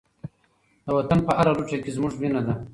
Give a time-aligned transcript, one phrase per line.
[0.85, 2.53] د وطن په هره لوټه کې زموږ وینه ده.